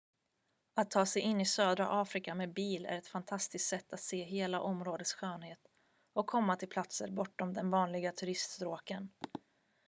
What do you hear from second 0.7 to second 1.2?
att ta